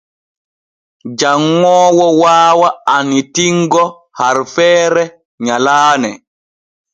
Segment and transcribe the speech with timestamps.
[1.19, 3.83] Janŋoowo waawa annitingo
[4.19, 5.03] harfeere
[5.45, 6.11] nyalaane.